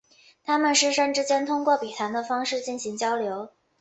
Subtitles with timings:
[0.43, 3.49] 他们师生之间通过笔谈的方式进行交流。